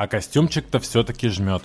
[0.00, 1.62] А костюмчик-то все-таки жмет.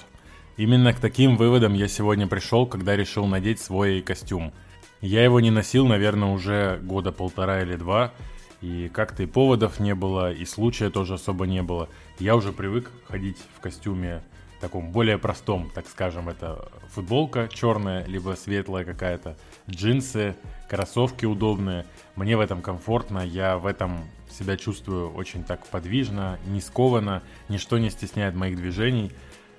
[0.58, 4.52] Именно к таким выводам я сегодня пришел, когда решил надеть свой костюм.
[5.00, 8.12] Я его не носил, наверное, уже года полтора или два,
[8.60, 11.88] и как-то и поводов не было, и случая тоже особо не было.
[12.20, 14.22] Я уже привык ходить в костюме
[14.62, 19.38] таком более простом, так скажем, это футболка черная, либо светлая какая-то,
[19.70, 20.36] джинсы,
[20.70, 21.86] кроссовки удобные.
[22.16, 27.78] Мне в этом комфортно, я в этом себя чувствую очень так подвижно, не скованно, ничто
[27.78, 29.12] не стесняет моих движений.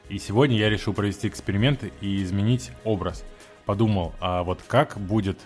[0.09, 3.25] И сегодня я решил провести эксперимент и изменить образ.
[3.65, 5.41] Подумал, а вот как будет,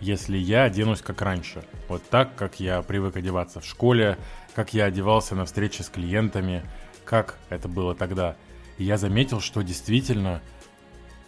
[0.00, 1.64] если я оденусь как раньше?
[1.88, 4.18] Вот так, как я привык одеваться в школе,
[4.54, 6.62] как я одевался на встрече с клиентами,
[7.04, 8.36] как это было тогда.
[8.80, 10.40] Я заметил, что действительно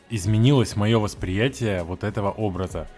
[0.09, 2.89] изменилось мое восприятие вот этого образа.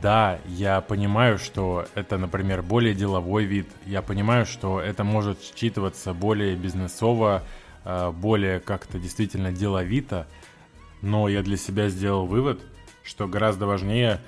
[0.00, 3.68] Да, я понимаю, что это, например, более деловой вид.
[3.84, 7.42] Я понимаю, что это может считываться более бизнесово,
[7.84, 10.26] э, более как-то действительно деловито.
[11.02, 12.62] Но я для себя сделал вывод,
[13.02, 14.20] что гораздо важнее,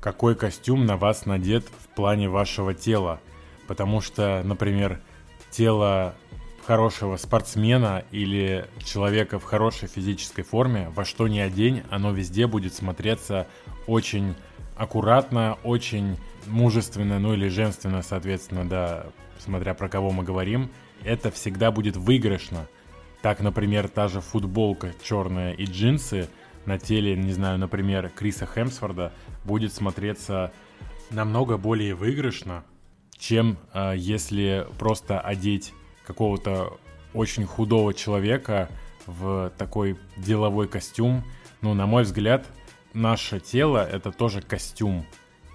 [0.00, 3.20] какой костюм на вас надет в плане вашего тела.
[3.66, 5.00] Потому что, например,
[5.50, 6.14] тело
[6.66, 12.74] хорошего спортсмена или человека в хорошей физической форме, во что ни одень, оно везде будет
[12.74, 13.46] смотреться
[13.86, 14.34] очень
[14.76, 19.06] аккуратно, очень мужественно, ну или женственно, соответственно, да,
[19.38, 20.70] смотря про кого мы говорим,
[21.04, 22.66] это всегда будет выигрышно.
[23.22, 26.28] Так, например, та же футболка черная и джинсы
[26.64, 29.12] на теле, не знаю, например, Криса Хемсфорда
[29.44, 30.52] будет смотреться
[31.10, 32.64] намного более выигрышно,
[33.18, 35.74] чем э, если просто одеть
[36.10, 36.76] какого-то
[37.14, 38.68] очень худого человека
[39.06, 41.22] в такой деловой костюм.
[41.60, 42.46] Ну, на мой взгляд,
[42.94, 45.06] наше тело— это тоже костюм.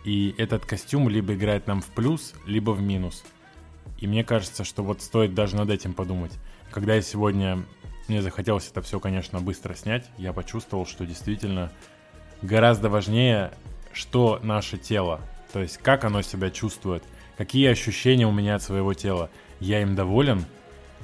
[0.06, 3.25] И этот костюм либо играет нам в плюс, либо в минус.
[4.00, 6.31] И мне кажется, что вот стоит даже над этим подумать.
[6.72, 7.64] Когда я сегодня...
[8.08, 11.72] Мне захотелось это все, конечно, быстро снять, я почувствовал, что действительно
[12.44, 13.52] гораздо важнее,
[13.92, 15.19] что наше тело.
[15.52, 17.03] То есть, как оно себя чувствует,
[17.35, 19.29] какие ощущения у меня от своего тела—
[19.59, 20.45] я им доволен,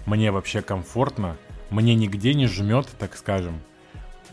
[0.05, 1.37] мне вообще комфортно,
[1.69, 3.61] мне нигде не жмет, так скажем.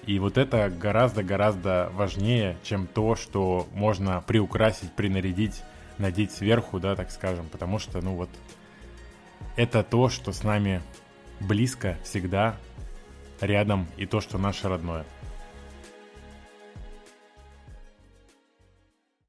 [0.06, 5.62] И вот это гораздо-гораздо важнее, чем то, что можно приукрасить, принарядить,
[5.98, 7.46] надеть сверху, да, так скажем.
[7.46, 8.30] Потому что, ну вот,
[9.56, 10.80] это то, что с нами
[11.40, 12.56] близко, всегда,
[13.40, 15.04] рядом, и то, что наше родное.